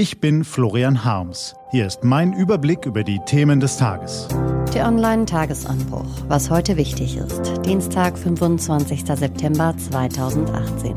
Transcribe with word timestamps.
Ich 0.00 0.18
bin 0.18 0.44
Florian 0.44 1.04
Harms. 1.04 1.54
Hier 1.72 1.86
ist 1.86 2.04
mein 2.04 2.32
Überblick 2.32 2.86
über 2.86 3.04
die 3.04 3.20
Themen 3.26 3.60
des 3.60 3.76
Tages. 3.76 4.28
Der 4.72 4.86
Online-Tagesanbruch, 4.86 6.06
was 6.26 6.48
heute 6.48 6.78
wichtig 6.78 7.18
ist. 7.18 7.52
Dienstag, 7.66 8.16
25. 8.16 9.04
September 9.04 9.74
2018. 9.76 10.96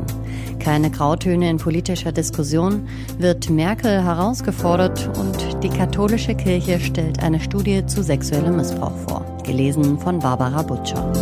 Keine 0.58 0.90
Grautöne 0.90 1.50
in 1.50 1.58
politischer 1.58 2.12
Diskussion, 2.12 2.88
wird 3.18 3.50
Merkel 3.50 4.02
herausgefordert 4.02 5.10
und 5.18 5.62
die 5.62 5.68
katholische 5.68 6.34
Kirche 6.34 6.80
stellt 6.80 7.22
eine 7.22 7.40
Studie 7.40 7.84
zu 7.84 8.02
sexuellem 8.02 8.56
Missbrauch 8.56 8.96
vor. 9.06 9.26
Gelesen 9.44 9.98
von 9.98 10.18
Barbara 10.18 10.62
Butcher. 10.62 11.12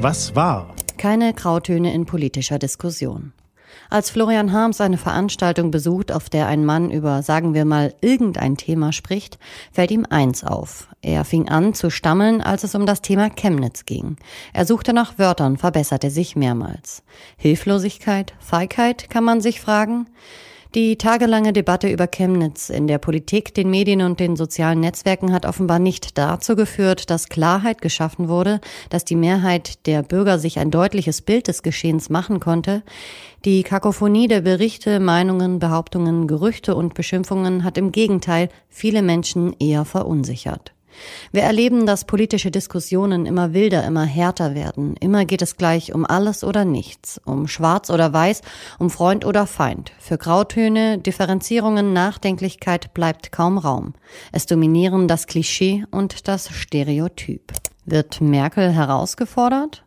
Was 0.00 0.34
war? 0.34 0.74
Keine 0.98 1.34
Grautöne 1.34 1.92
in 1.92 2.06
politischer 2.06 2.58
Diskussion. 2.58 3.32
Als 3.90 4.10
Florian 4.10 4.52
Harms 4.52 4.80
eine 4.80 4.98
Veranstaltung 4.98 5.70
besucht, 5.70 6.12
auf 6.12 6.30
der 6.30 6.46
ein 6.46 6.64
Mann 6.64 6.90
über, 6.90 7.22
sagen 7.22 7.54
wir 7.54 7.64
mal, 7.64 7.94
irgendein 8.00 8.56
Thema 8.56 8.92
spricht, 8.92 9.38
fällt 9.72 9.90
ihm 9.90 10.06
eins 10.08 10.44
auf. 10.44 10.88
Er 11.02 11.24
fing 11.24 11.48
an 11.48 11.74
zu 11.74 11.90
stammeln, 11.90 12.40
als 12.40 12.64
es 12.64 12.74
um 12.74 12.86
das 12.86 13.02
Thema 13.02 13.30
Chemnitz 13.30 13.84
ging. 13.84 14.16
Er 14.52 14.66
suchte 14.66 14.92
nach 14.92 15.18
Wörtern, 15.18 15.56
verbesserte 15.56 16.10
sich 16.10 16.36
mehrmals. 16.36 17.02
Hilflosigkeit, 17.36 18.34
Feigheit, 18.38 19.10
kann 19.10 19.24
man 19.24 19.40
sich 19.40 19.60
fragen? 19.60 20.06
Die 20.74 20.98
tagelange 20.98 21.52
Debatte 21.52 21.88
über 21.88 22.08
Chemnitz 22.08 22.68
in 22.68 22.88
der 22.88 22.98
Politik, 22.98 23.54
den 23.54 23.70
Medien 23.70 24.02
und 24.02 24.18
den 24.18 24.34
sozialen 24.34 24.80
Netzwerken 24.80 25.32
hat 25.32 25.46
offenbar 25.46 25.78
nicht 25.78 26.18
dazu 26.18 26.56
geführt, 26.56 27.10
dass 27.10 27.28
Klarheit 27.28 27.80
geschaffen 27.80 28.26
wurde, 28.26 28.60
dass 28.90 29.04
die 29.04 29.14
Mehrheit 29.14 29.86
der 29.86 30.02
Bürger 30.02 30.40
sich 30.40 30.58
ein 30.58 30.72
deutliches 30.72 31.22
Bild 31.22 31.46
des 31.46 31.62
Geschehens 31.62 32.10
machen 32.10 32.40
konnte. 32.40 32.82
Die 33.44 33.62
Kakophonie 33.62 34.26
der 34.26 34.40
Berichte, 34.40 34.98
Meinungen, 34.98 35.60
Behauptungen, 35.60 36.26
Gerüchte 36.26 36.74
und 36.74 36.94
Beschimpfungen 36.94 37.62
hat 37.62 37.78
im 37.78 37.92
Gegenteil 37.92 38.48
viele 38.68 39.02
Menschen 39.02 39.54
eher 39.60 39.84
verunsichert. 39.84 40.74
Wir 41.32 41.42
erleben, 41.42 41.86
dass 41.86 42.04
politische 42.04 42.50
Diskussionen 42.50 43.26
immer 43.26 43.52
wilder, 43.52 43.84
immer 43.84 44.04
härter 44.04 44.54
werden. 44.54 44.96
Immer 45.00 45.24
geht 45.24 45.42
es 45.42 45.56
gleich 45.56 45.92
um 45.94 46.04
alles 46.04 46.44
oder 46.44 46.64
nichts, 46.64 47.20
um 47.24 47.48
schwarz 47.48 47.90
oder 47.90 48.12
weiß, 48.12 48.42
um 48.78 48.90
Freund 48.90 49.24
oder 49.24 49.46
Feind. 49.46 49.92
Für 49.98 50.18
Grautöne, 50.18 50.98
Differenzierungen, 50.98 51.92
Nachdenklichkeit 51.92 52.94
bleibt 52.94 53.32
kaum 53.32 53.58
Raum. 53.58 53.94
Es 54.32 54.46
dominieren 54.46 55.08
das 55.08 55.26
Klischee 55.26 55.84
und 55.90 56.28
das 56.28 56.50
Stereotyp. 56.50 57.52
Wird 57.84 58.20
Merkel 58.20 58.72
herausgefordert? 58.72 59.84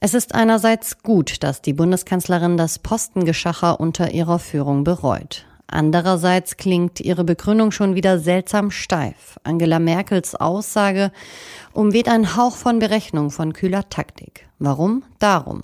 Es 0.00 0.12
ist 0.12 0.34
einerseits 0.34 1.02
gut, 1.02 1.42
dass 1.42 1.62
die 1.62 1.72
Bundeskanzlerin 1.72 2.56
das 2.56 2.78
Postengeschacher 2.78 3.80
unter 3.80 4.10
ihrer 4.10 4.38
Führung 4.38 4.84
bereut. 4.84 5.46
Andererseits 5.74 6.56
klingt 6.56 7.00
ihre 7.00 7.24
Begründung 7.24 7.72
schon 7.72 7.96
wieder 7.96 8.20
seltsam 8.20 8.70
steif. 8.70 9.40
Angela 9.42 9.80
Merkels 9.80 10.36
Aussage 10.36 11.10
umweht 11.72 12.08
ein 12.08 12.36
Hauch 12.36 12.54
von 12.54 12.78
Berechnung, 12.78 13.32
von 13.32 13.52
kühler 13.52 13.88
Taktik. 13.88 14.46
Warum? 14.60 15.02
Darum. 15.18 15.62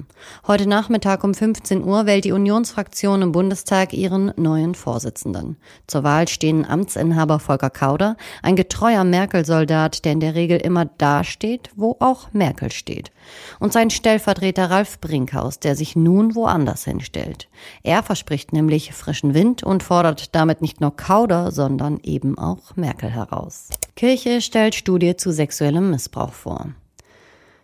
Heute 0.48 0.68
Nachmittag 0.68 1.22
um 1.22 1.32
15 1.32 1.84
Uhr 1.84 2.06
wählt 2.06 2.24
die 2.24 2.32
Unionsfraktion 2.32 3.22
im 3.22 3.30
Bundestag 3.30 3.92
ihren 3.92 4.32
neuen 4.36 4.74
Vorsitzenden. 4.74 5.58
Zur 5.86 6.02
Wahl 6.02 6.26
stehen 6.26 6.66
Amtsinhaber 6.66 7.38
Volker 7.38 7.70
Kauder, 7.70 8.16
ein 8.42 8.56
getreuer 8.56 9.04
Merkel-Soldat, 9.04 10.04
der 10.04 10.12
in 10.12 10.20
der 10.20 10.34
Regel 10.34 10.58
immer 10.58 10.86
da 10.86 11.22
steht, 11.22 11.70
wo 11.76 11.96
auch 12.00 12.32
Merkel 12.32 12.72
steht. 12.72 13.12
Und 13.60 13.72
sein 13.72 13.90
Stellvertreter 13.90 14.70
Ralf 14.70 15.00
Brinkhaus, 15.00 15.60
der 15.60 15.76
sich 15.76 15.94
nun 15.94 16.34
woanders 16.34 16.84
hinstellt. 16.84 17.48
Er 17.84 18.02
verspricht 18.02 18.52
nämlich 18.52 18.92
frischen 18.92 19.34
Wind 19.34 19.62
und 19.62 19.84
fordert 19.84 19.99
damit 20.32 20.62
nicht 20.62 20.80
nur 20.80 20.96
Kauder, 20.96 21.52
sondern 21.52 22.00
eben 22.02 22.38
auch 22.38 22.76
Merkel 22.76 23.10
heraus. 23.10 23.68
Kirche 23.96 24.40
stellt 24.40 24.74
Studie 24.74 25.16
zu 25.16 25.32
sexuellem 25.32 25.90
Missbrauch 25.90 26.32
vor. 26.32 26.68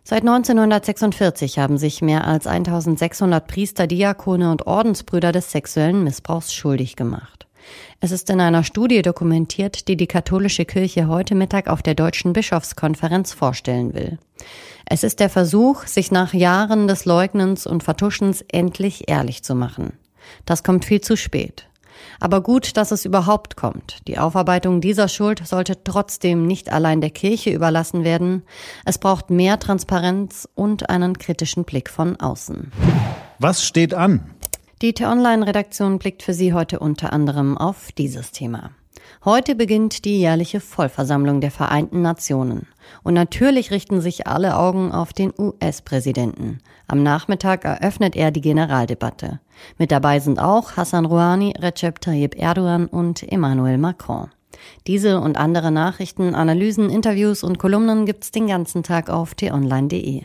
Seit 0.05 0.21
1946 0.21 1.59
haben 1.59 1.78
sich 1.78 2.00
mehr 2.00 2.27
als 2.27 2.47
1600 2.47 3.47
Priester, 3.47 3.87
Diakone 3.88 4.53
und 4.53 4.66
Ordensbrüder 4.66 5.33
des 5.33 5.50
sexuellen 5.50 6.05
Missbrauchs 6.05 6.55
schuldig 6.55 6.94
gemacht. 6.94 7.47
Es 8.00 8.12
ist 8.12 8.31
in 8.31 8.41
einer 8.41 8.62
Studie 8.62 9.03
dokumentiert, 9.03 9.88
die 9.88 9.97
die 9.97 10.06
katholische 10.06 10.65
Kirche 10.65 11.09
heute 11.09 11.34
Mittag 11.34 11.69
auf 11.69 11.82
der 11.82 11.94
Deutschen 11.94 12.32
Bischofskonferenz 12.32 13.32
vorstellen 13.32 13.94
will. 13.94 14.19
Es 14.84 15.03
ist 15.03 15.19
der 15.19 15.31
Versuch, 15.31 15.87
sich 15.87 16.12
nach 16.12 16.32
Jahren 16.32 16.87
des 16.87 17.05
Leugnens 17.05 17.66
und 17.66 17.82
Vertuschens 17.82 18.44
endlich 18.53 19.09
ehrlich 19.09 19.43
zu 19.43 19.55
machen. 19.56 19.94
Das 20.44 20.62
kommt 20.62 20.84
viel 20.84 21.00
zu 21.00 21.16
spät. 21.16 21.69
Aber 22.21 22.41
gut, 22.41 22.77
dass 22.77 22.91
es 22.91 23.05
überhaupt 23.05 23.57
kommt. 23.57 23.99
Die 24.09 24.19
Aufarbeitung 24.19 24.81
dieser 24.81 25.09
Schuld 25.09 25.47
sollte 25.47 25.83
trotzdem 25.84 26.47
nicht 26.47 26.73
allein 26.73 27.01
der 27.01 27.11
Kirche 27.11 27.51
überlassen 27.51 28.05
werden. 28.05 28.43
Es 28.84 28.99
braucht 28.99 29.31
mehr 29.31 29.59
Transparenz 29.59 30.49
und 30.55 30.91
einen 30.91 31.19
kritischen 31.19 31.65
Blick 31.65 31.91
von 31.91 32.17
außen. 32.17 32.73
Was 33.39 33.65
steht 33.65 33.95
an? 33.95 34.31
Die 34.83 34.93
T-Online-Redaktion 34.93 35.99
blickt 35.99 36.23
für 36.23 36.35
Sie 36.35 36.53
heute 36.53 36.79
unter 36.81 37.12
anderem 37.12 37.56
auf 37.56 37.93
dieses 37.93 38.31
Thema. 38.31 38.71
Heute 39.25 39.55
beginnt 39.55 40.05
die 40.05 40.19
jährliche 40.19 40.61
Vollversammlung 40.61 41.41
der 41.41 41.50
Vereinten 41.50 42.03
Nationen. 42.03 42.67
Und 43.03 43.15
natürlich 43.15 43.71
richten 43.71 44.00
sich 44.00 44.27
alle 44.27 44.56
Augen 44.56 44.93
auf 44.93 45.12
den 45.12 45.33
US-Präsidenten. 45.37 46.59
Am 46.87 47.03
Nachmittag 47.03 47.65
eröffnet 47.65 48.17
er 48.17 48.31
die 48.31 48.41
Generaldebatte. 48.41 49.41
Mit 49.78 49.91
dabei 49.91 50.21
sind 50.21 50.39
auch 50.39 50.77
Hassan 50.77 51.06
Rouhani, 51.06 51.55
Recep 51.59 52.00
Tayyip 52.00 52.37
Erdogan 52.37 52.87
und 52.87 53.31
Emmanuel 53.31 53.78
Macron. 53.78 54.31
Diese 54.87 55.21
und 55.21 55.37
andere 55.37 55.71
Nachrichten, 55.71 56.34
Analysen, 56.34 56.91
Interviews 56.91 57.43
und 57.43 57.59
Kolumnen 57.59 58.06
gibt's 58.06 58.31
den 58.31 58.47
ganzen 58.47 58.83
Tag 58.83 59.11
auf 59.11 59.34
t-online.de. 59.34 60.23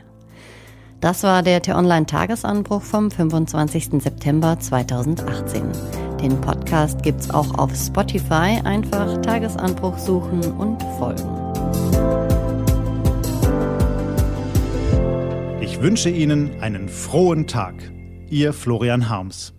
Das 1.00 1.24
war 1.24 1.42
der 1.42 1.62
T-Online-Tagesanbruch 1.64 2.84
vom 2.84 3.10
25. 3.10 4.04
September 4.04 4.60
2018. 4.60 5.72
Den 6.22 6.40
Podcast 6.40 7.02
gibt's 7.02 7.32
auch 7.32 7.58
auf 7.58 7.76
Spotify. 7.76 8.62
Einfach 8.64 9.20
Tagesanbruch 9.22 9.98
suchen 9.98 10.44
und 10.54 10.82
folgen. 11.00 11.28
Ich 15.62 15.82
wünsche 15.82 16.10
Ihnen 16.12 16.62
einen 16.62 16.90
frohen 16.90 17.48
Tag. 17.48 17.74
Ihr 18.30 18.54
Florian 18.54 19.10
Harms. 19.10 19.54